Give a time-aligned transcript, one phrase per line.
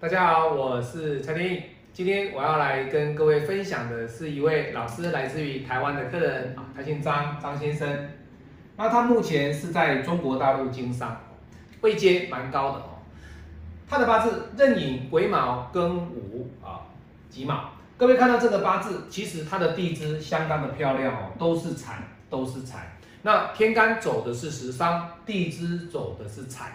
[0.00, 1.62] 大家好，我是陈天毅。
[1.92, 8.08] 今天我要来跟各位分享的是一位老师，来自于台湾的客人啊，他姓张，张先生。
[8.78, 11.20] 那他目前是在中国大陆经商，
[11.82, 12.84] 位阶蛮高的哦。
[13.86, 16.80] 他的八字壬寅癸卯庚午啊
[17.28, 21.98] 己卯，各位看到这个八字，其实他的地支相当的漂亮哦，都是财，
[22.30, 22.96] 都是财。
[23.20, 26.72] 那天干走的是食伤，地支走的是财，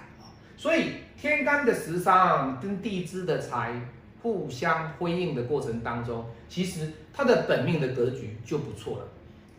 [0.57, 3.73] 所以天干的食伤跟地支的财
[4.21, 9.07] 互相辉映的过程当中，其实他的本命的格局就不错了，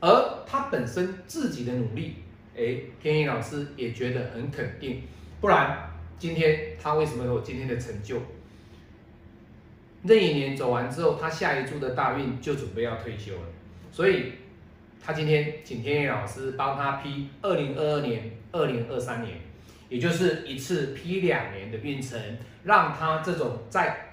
[0.00, 2.16] 而他本身自己的努力，
[2.56, 5.02] 哎，天意老师也觉得很肯定，
[5.40, 8.20] 不然今天他为什么有今天的成就？
[10.02, 13.48] 那一年走完之后，他下一柱的大运就准备要退休了，
[13.90, 14.32] 所以。
[14.98, 19.36] 他今天请天野老师帮他批二零二二年、二零二三年，
[19.88, 22.20] 也就是一次批两年的运程，
[22.64, 24.10] 让他这种在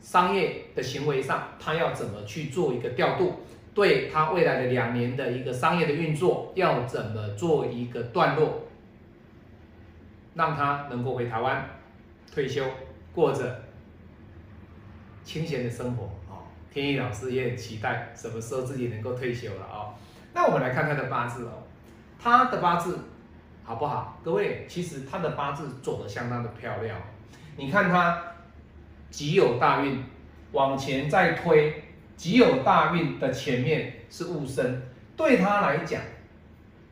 [0.00, 3.40] 商业的行为上，他要怎么去做一个调度，
[3.74, 8.62] 对他未来的两年的一个商业的运作要怎么做一个段落，
[10.34, 11.66] 让他能够回台湾
[12.32, 12.64] 退休，
[13.14, 13.62] 过着
[15.24, 16.44] 清闲的生活哦。
[16.70, 19.94] 天意老师也很期待什么时候自己能够退休了哦。
[20.34, 21.62] 那我们来看他的八字哦，
[22.18, 22.98] 他的八字
[23.64, 24.20] 好不好？
[24.22, 27.00] 各位，其实他的八字走的相当的漂亮。
[27.56, 28.22] 你看他
[29.10, 30.04] 己有大运
[30.52, 31.82] 往前再推，
[32.14, 34.82] 己有大运的前面是戊申，
[35.16, 36.02] 对他来讲，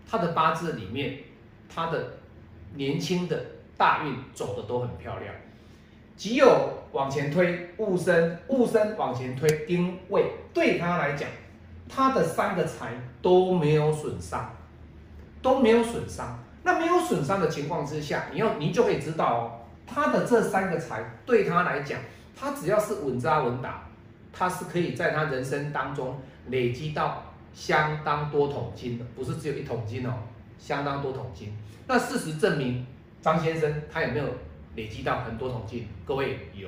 [0.09, 1.19] 他的八字里面
[1.69, 2.15] 他的
[2.75, 3.39] 年轻的
[3.77, 5.35] 大运走的都很漂亮。
[6.17, 11.29] 己有往前推，戊申戊申往前推，丁未对他来讲，
[11.89, 14.55] 他的三个财都没有损伤，
[15.43, 16.39] 都没有损伤。
[16.63, 19.43] 那没有损伤的情况之下，你要你就可以知道哦，
[19.87, 21.99] 他的这三个财对他来讲，
[22.35, 23.89] 他只要是稳扎稳打，
[24.33, 30.13] 他是可以在他人生当中累积到相当多桶金的，不是只有一桶金哦，
[30.59, 31.53] 相当多桶金。
[31.87, 32.87] 那事实证明，
[33.21, 34.27] 张先生他有没有？
[34.75, 36.67] 累积到很多桶金，各位有，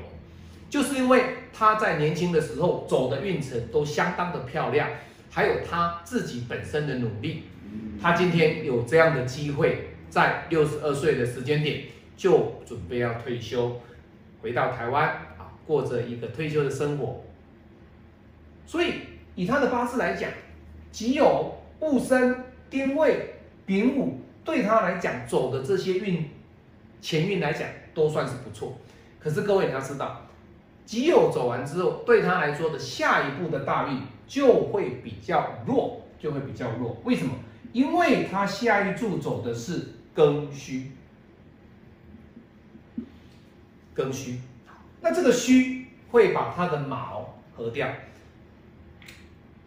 [0.68, 1.24] 就是因为
[1.54, 4.90] 他在年轻的时候走的运程都相当的漂亮，
[5.30, 7.44] 还有他自己本身的努力，
[8.04, 11.84] 他今天有这样的机会，在六十二岁的时间点
[12.14, 13.80] 就准备要退休，
[14.42, 17.24] 回到台湾啊，过着一个退休的生活。
[18.66, 18.92] 所以
[19.34, 20.28] 以他的八字来讲，
[20.92, 21.50] 己酉、
[21.80, 26.28] 戊申、丁未、丙午，对他来讲走的这些运
[27.00, 27.66] 前运来讲。
[27.94, 28.76] 都算是不错，
[29.18, 30.20] 可是各位你要知道，
[30.84, 37.00] 己酉走完之后，对他来说的下一步的大运就会比较弱，就会比较弱。
[37.04, 37.32] 为什么？
[37.74, 40.92] 因为他下一柱走的是庚戌，
[43.94, 44.40] 庚戌，
[45.00, 47.88] 那这个戌会把他的卯合掉，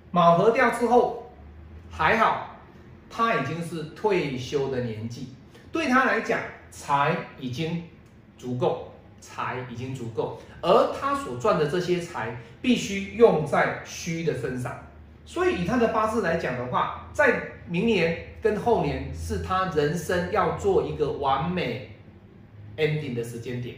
[0.09, 1.31] 卯合掉之后，
[1.91, 2.55] 还好，
[3.09, 5.27] 他已经是退休的年纪，
[5.71, 6.39] 对他来讲，
[6.71, 7.83] 财已经。
[8.39, 14.86] 足够，财已经足够，而他所赚的这些财必须用在虚的身上，
[15.27, 21.91] 所以以他的八字来讲的话，在明年跟后年是他人生要做一个完美
[22.77, 23.75] ending 的时间点。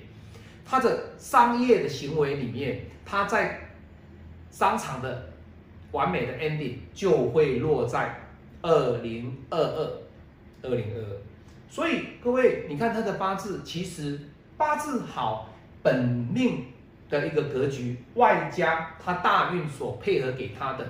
[0.63, 3.71] 他的商业的行为里面，他在
[4.51, 5.31] 商场的
[5.91, 8.15] 完美的 ending 就会落在
[8.61, 9.91] 二零二二，
[10.61, 11.17] 二零二二。
[11.67, 14.19] 所以各位，你看他的八字其实。
[14.55, 15.47] 八字好，
[15.81, 16.65] 本命
[17.09, 20.85] 的一个格局，外加他大运所配合给他的，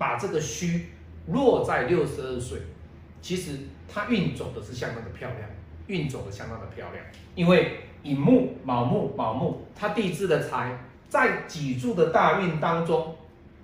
[0.00, 0.86] 把这个虚
[1.26, 2.60] 落在六十二岁，
[3.20, 5.50] 其实他运走的是相当的漂亮，
[5.88, 7.04] 运走的相当的漂亮。
[7.34, 10.78] 因为乙木、卯木、卯木，他地支的财
[11.10, 13.14] 在几柱的大运当中，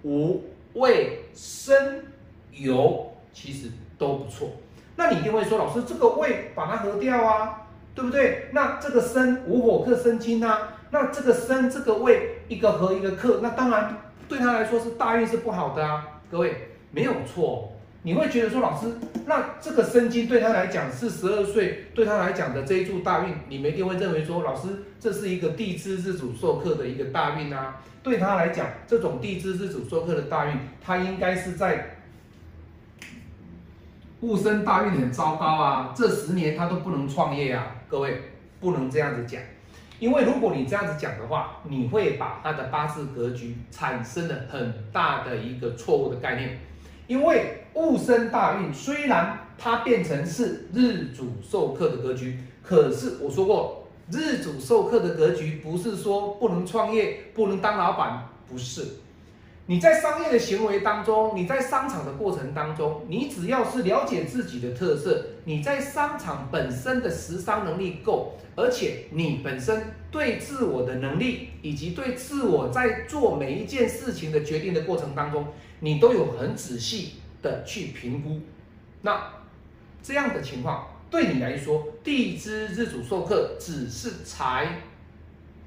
[0.03, 2.05] 午、未、申、
[2.53, 4.51] 酉，其实都不错。
[4.97, 7.63] 那你一定会说，老师这个未把它合掉啊？
[7.95, 8.51] 对不对？
[8.53, 13.97] 那这个生五火克生金啊，那这个生这个位一个合一个克，那当然
[14.29, 16.16] 对他来说是大运是不好的啊。
[16.31, 18.93] 各位没有错，你会觉得说老师，
[19.27, 24.69] 那这个生金对他来讲是十二岁，对他来讲的这一柱大运，你们一定会认为说老师
[24.99, 27.81] 这是一个地支自主受克的一个大运啊。
[28.03, 31.93] 对他来讲，这种地支自主受克的大运，他应该是在。
[34.23, 38.23] 戊申大运很糟糕啊，这十年他都不能创业啊，各位
[38.59, 39.41] 不能这样子讲，
[39.99, 46.59] 因为如果你这样子讲的话，你会把他的八字格局产生了很大的一个错误的概念。
[47.07, 58.83] 因为戊申大运虽然它变成是日主受克的格局，可是我说过，日主授课的格局不是说不能创业、不能当老板，不是。
[59.69, 75.49] 你在商业的行为当中，你在商场的过程当中，你只要是了解自己的特色，你在商场本身的实商能力够，而且你本身对自我的能力以及对自我在做每一件事情的决定的过程当中，
[75.81, 78.41] 你都有很仔细的去评估。
[79.03, 79.21] 那
[80.01, 84.83] 这样的情况对你来说，地支日主授课只是财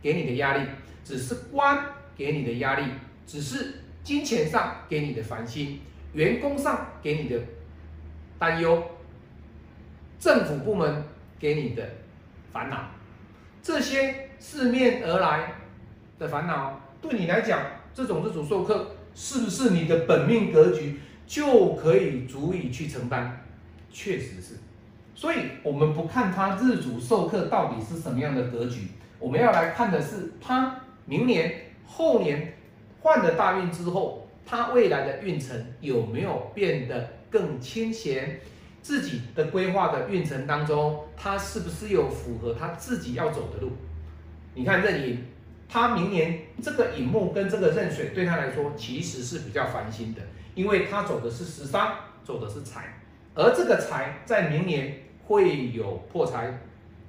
[0.01, 0.65] 给你的压力，
[1.03, 1.83] 只是官
[2.15, 2.85] 给你的压力，
[3.27, 3.73] 只是。
[4.09, 5.79] 金钱上给你的烦心，
[6.13, 7.39] 员工上给你的
[8.39, 8.83] 担忧，
[10.19, 11.03] 政府部门
[11.37, 11.87] 给你的
[12.51, 12.89] 烦恼，
[13.61, 15.53] 这些四面而来
[16.17, 17.61] 的烦恼，对你来讲，
[17.93, 23.45] 这种日主授课是不是你的本命格局就可以足以去承担？
[23.91, 24.55] 确实是，
[25.13, 28.87] 所以我们不看他日主授课到底是什么样的格局，
[29.19, 31.53] 我们要来看的是他明年、
[31.85, 32.55] 后年。
[33.01, 38.39] 换了大运之后，他未来的运程有没有变得更清闲？
[38.81, 43.73] 自己的规划的运程当中，他是不是有符合他自己要走的路？
[44.55, 45.25] 你看壬寅，
[45.67, 50.21] 他明年这个寅木跟这个壬水对他来说其实是比较烦心的，
[50.55, 51.93] 因为他走的是食伤，
[52.23, 53.01] 走的是财，
[53.35, 56.59] 而这个财在明年会有破财，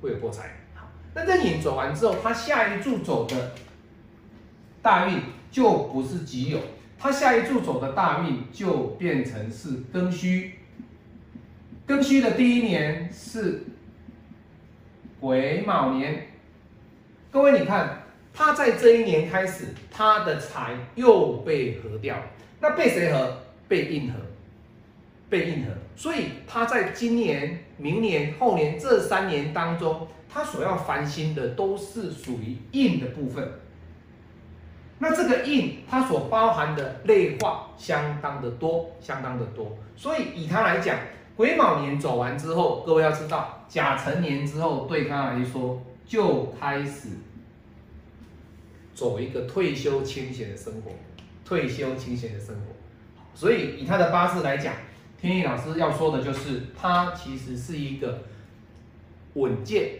[0.02, 0.50] 会有破财。
[0.74, 3.52] 好，那壬寅走完之后，他下一柱走的
[4.82, 5.20] 大运。
[5.50, 6.58] 就不是己有，
[6.98, 10.52] 他下一柱走的大运就变成是庚戌。
[11.86, 13.64] 庚戌的第一年是
[15.18, 16.28] 癸卯年。
[17.32, 18.02] 各位，你看
[18.32, 22.16] 他在这一年开始，他的财又被合掉，
[22.60, 23.38] 那被谁合？
[23.66, 24.18] 被印合，
[25.28, 25.72] 被印合。
[25.96, 33.48] 所以他在今年、明年、后年这三年当中，他所要烦心的都是属于印的部分。
[35.02, 40.94] 那这个印它所包含的内化相当的多，相当的多，所以以他来讲，
[41.36, 47.08] 癸卯年走完之后，各位要知道，甲辰年之后对他来说就开始
[48.94, 50.90] 走一个退休清闲的生活，
[51.46, 52.60] 退休清闲的生活。
[53.34, 54.74] 所以以他的八字来讲，
[55.18, 58.24] 天意老师要说的就是，他其实是一个
[59.32, 59.92] 稳健，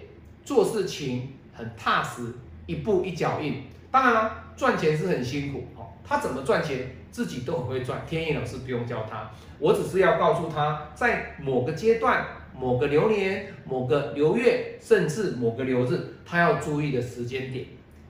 [0.44, 2.34] 做事情很踏实，
[2.66, 3.62] 一步一脚印。
[3.90, 4.39] 当然了。
[4.60, 8.02] 赚钱是很辛苦哦，他怎么赚钱自己都很会赚。
[8.06, 17.64] 天意老师不用教他，我只是要告诉他，在某个阶段、某个流年、某个流月，甚至某个流日，他要注意的时间点。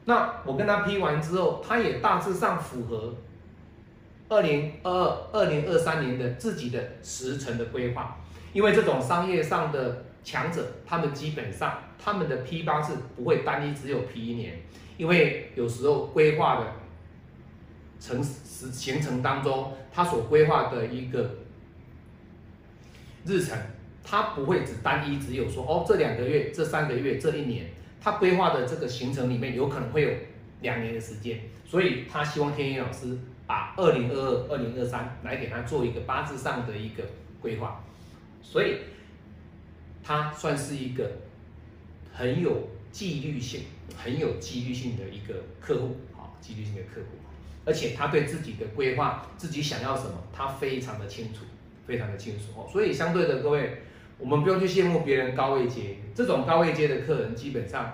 [0.07, 3.15] 那我跟他批完之后，他也大致上符合
[4.29, 8.17] 二零二二、二零二三年的自己的时辰的规划。
[8.53, 14.59] 因为这种商业上的强者，他们基本上他们的批八字不会单一只有批一年。
[15.01, 16.73] 因为有时候规划的
[17.99, 21.37] 成时行程当中，他所规划的一个
[23.25, 23.59] 日程，
[24.05, 30.11] 他不会只单一只有说哦，这两个月、这三个月、这一年，他规划的这个行程里面有可能会有
[30.61, 37.03] 两年的时间，所以他希望天一老师把二零二二、二零二三来给他做一个八字上的一个
[37.41, 37.83] 规划，
[38.43, 38.81] 所以
[40.03, 41.11] 他算是一个
[42.13, 42.69] 很有。
[42.93, 43.61] 纪律性
[43.97, 47.19] 很有纪律性的一个客户，好，纪律性的客户，
[47.65, 51.45] 而且他对自己的规划，自己想要什么，他非常的清楚，
[51.87, 52.69] 非常的清楚哦。
[52.73, 53.83] 所以相对的，各位，
[54.19, 57.93] 我们不用去羡慕别人高位阶，这种高位阶的客人，基本上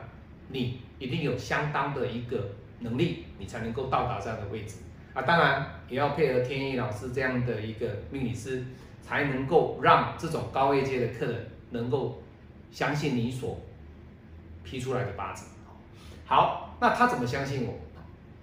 [0.48, 4.76] 你一定有相当的一个能力，你才能够到达这样的位置
[5.14, 5.22] 啊。
[5.22, 8.64] 当然，也要配合天意老师这样的一个命理师，
[9.02, 12.22] 才能够让这种高位阶的客人能够
[12.70, 13.60] 相信你所。
[14.68, 15.46] 批出来的八字，
[16.26, 17.74] 好，那他怎么相信我？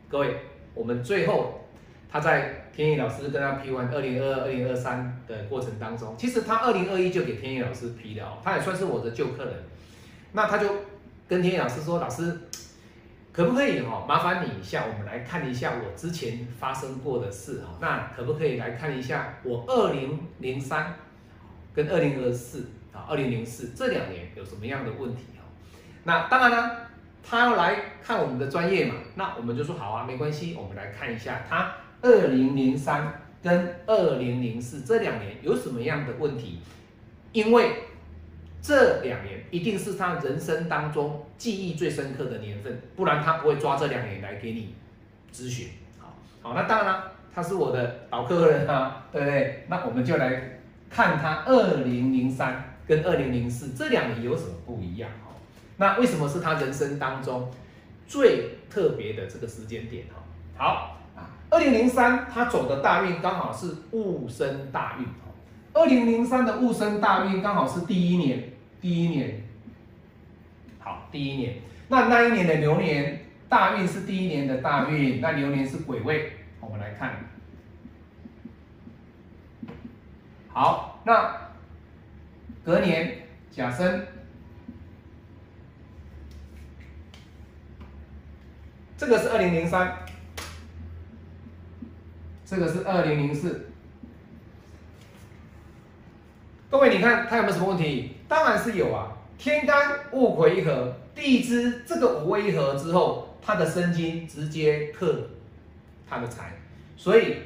[0.07, 0.37] 各位，
[0.73, 1.67] 我们最后
[2.09, 9.53] 他在天意老师跟他批完二零二二、二零二三的过程当中，其实他二零二一就给天意老师批了，他也算是我的旧客人。
[10.31, 10.67] 那他就
[11.27, 12.39] 跟天意老师说：“老师，
[13.31, 17.77] 可不可以哈，麻烦你一下，我们来看一下我之前发生过的事哈。
[17.81, 20.95] 那可不可以来看一下我二零零三
[21.73, 25.43] 跟二零二四啊，二零零四这两年有什么样的问题哈？”
[26.05, 26.87] 那当然了，
[27.23, 36.59] 他要来看我们的专业嘛，那我们就说好啊，没关系，我们来看一下他二零零三跟二零零四这两年有什么样的问题，
[37.31, 37.71] 因为
[38.61, 44.75] 这两年一定是他人生当中记忆最深刻的年份，不然他不会抓这两年来给你
[45.33, 45.69] 咨询。
[45.99, 49.65] 好，好，那当然了，他是我的老客人啊，对不对？
[49.69, 55.09] 那我们就来看他二零零三跟二零零四这两年有什么不一样。
[55.77, 57.51] 那为什么是他人生当中
[58.07, 60.05] 最特别的这个时间点？
[60.07, 65.33] 哈，好啊，二零零三他走的大运刚好是戊申大运哦。
[65.73, 69.43] 二零零三的戊申大运刚好是第一年，第一年，
[70.79, 71.55] 好，第一年。
[71.87, 76.33] 那那一年的流年大运是第一年的大运，那流年是癸未。
[76.59, 77.13] 我们来看，
[80.47, 81.51] 好，那
[82.63, 84.07] 隔年甲申，
[88.97, 89.97] 这个是二零零三，
[92.45, 93.69] 这个是二零零四。
[96.69, 98.17] 各位，你看他有没有什么问题？
[98.27, 99.17] 当然是有啊。
[99.37, 105.27] 天干戊癸一合，地支这个五位一合之后，他的生金直接克
[106.09, 106.53] 他的财，
[106.95, 107.37] 所以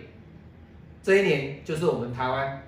[1.02, 2.62] 这一年就是我们台湾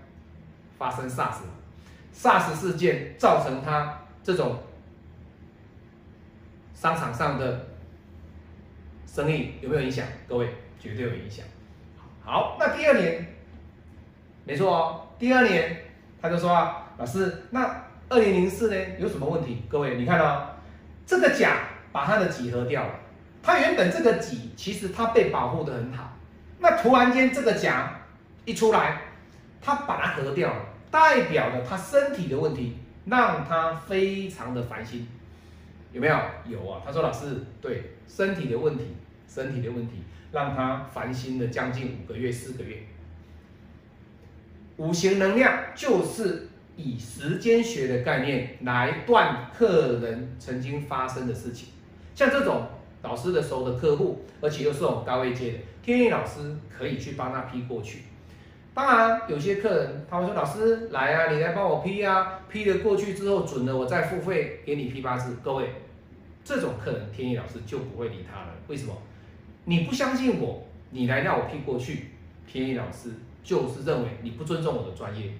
[0.80, 4.64] 发生 SARS，SARS 事件造成他这种
[6.74, 7.68] 商场上的
[9.12, 10.06] 生意有没有影响？
[10.28, 10.48] 各位，
[10.80, 11.44] 绝对有影响。
[12.24, 13.26] 好，那第二年，
[14.46, 15.78] 没错哦，第二年。
[16.22, 19.64] 他就说啊，老师，那二零零四呢有什么问题？
[19.70, 20.50] 各位，你看哦，
[21.06, 21.60] 这个甲
[21.94, 22.94] 把它的己合掉了，
[23.42, 26.14] 它原本这个己其实它被保护的很好，
[26.60, 28.02] 那突然间这个甲
[28.44, 29.02] 一出来，
[29.62, 35.08] 它把它合掉了，代表了他身体的问题，让他非常的烦心，
[35.92, 36.16] 有没有？
[36.48, 36.82] 有啊。
[36.86, 38.84] 他说老师，对身体的问题，
[39.28, 42.78] 身体的问题让他烦心了将近五个月、四个月。
[44.78, 51.70] 五行能量就是以时间学的概念来断客人曾经发生的事情，
[52.16, 52.68] 像这种
[53.02, 58.04] 老师的熟的客户，而且又是我们高位接的，天意老师可以去帮他批过去。
[58.74, 65.70] 当然，有些客人他会说：“老师来啊，你来帮我批啊，批了过去之后准了，我再付费给你批八字。”各位，
[66.44, 68.48] 这种客人天意老师就不会理他了。
[68.68, 68.94] 为什么？
[69.66, 72.12] 你不相信我，你来让我批过去，
[72.48, 73.12] 天意老师。
[73.42, 75.32] 就是认为你不尊重我的专业，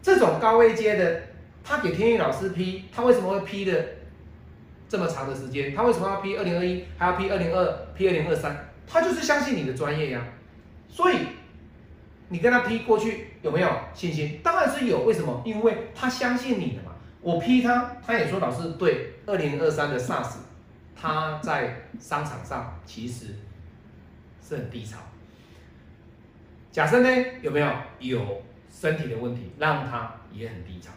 [0.00, 1.22] 这种高位阶的，
[1.62, 3.84] 他给天意老师批，他为什么会批的
[4.88, 5.74] 这么长的时间？
[5.74, 8.56] 他为什么要批二零二一，还要批二零二，批二零二三？
[8.86, 10.24] 他就是相信你的专业呀。
[10.88, 11.16] 所以
[12.32, 14.40] 你跟他批过去有没有信心？
[14.42, 15.02] 当然是有。
[15.02, 15.42] 为什么？
[15.44, 16.92] 因为他相信你的嘛。
[17.20, 20.36] 我批他，他也说老师对，二零二三的 SARS，
[20.98, 23.26] 他在商场上其实
[24.42, 24.96] 是很低潮。
[26.70, 30.90] 假设呢有没有有身体的问题，让他也很低潮，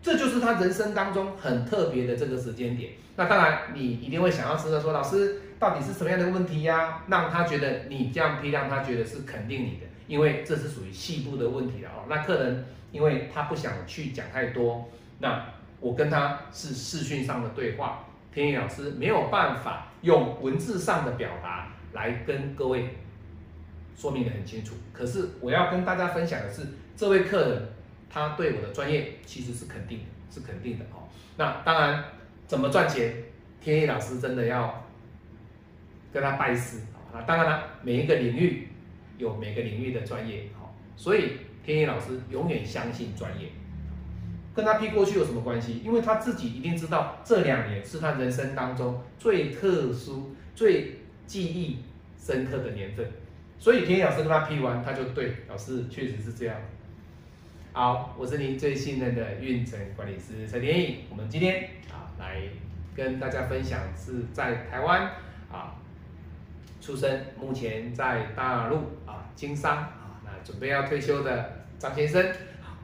[0.00, 2.92] 这就是他人生当中很特别的这个时间点。
[3.16, 7.02] 那当然你一定会想要知道说，老师到底是什么样的问题呀？
[7.08, 12.04] 让他觉得你这样批，让他觉得是肯定你的，因为这是属于细部的问题了哦。
[12.08, 15.44] 那客人因为他不想去讲太多，那
[15.80, 22.88] 我跟他是视讯上的对话，天意老师没有办法用文字上的表达来跟各位。
[23.98, 27.62] 说明的很清楚，可是我要跟大家分享的是，这位客人
[28.10, 31.08] 他对我的专业其实是肯定的，是肯定的哦。
[31.38, 32.04] 那当然，
[32.46, 33.14] 怎么赚钱，
[33.58, 34.84] 天意老师真的要
[36.12, 37.24] 跟他拜师啊。
[37.26, 38.68] 当然了，每一个领域
[39.18, 41.32] 有每个领域的专业，好，所以
[41.64, 43.48] 天意老师永远相信专业。
[44.54, 45.82] 跟他批过去有什么关系？
[45.84, 51.78] 因为他自己一定知道，这两年是他人生当中最特殊、最记忆
[52.18, 53.06] 深刻的年份。
[53.58, 56.56] 所以天老师跟他批完，他就对老师确实是这样。
[57.74, 61.00] 好，我是您最信任的运程管理师陈天意。
[61.10, 62.40] 我们今天啊来
[62.94, 65.02] 跟大家分享是在台湾
[65.52, 65.76] 啊
[66.86, 72.24] 出生，目前在大陆啊经商啊，那准备要退休的张先生。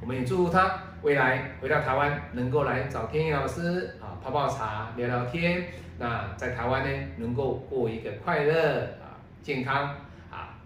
[0.00, 5.68] 我们也祝福他未来回到台湾能够来找天意老师啊泡泡茶聊聊天。
[6.00, 9.94] 那在台湾呢能够过一个快乐啊健康
[10.32, 10.58] 啊。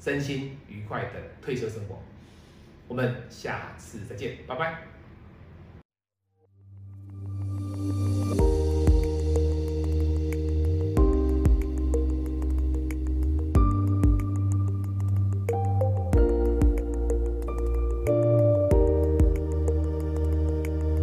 [0.00, 1.10] 身心愉快的
[1.42, 1.98] 退休生活，
[2.88, 4.95] 我们下次再见，拜拜。